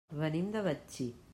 Venim 0.21 0.47
de 0.55 0.63
Betxí. 0.69 1.07